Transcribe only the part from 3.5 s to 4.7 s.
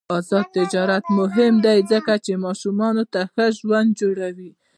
ژوند جوړوي.